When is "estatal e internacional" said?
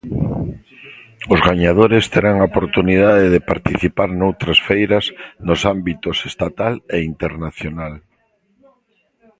6.29-7.93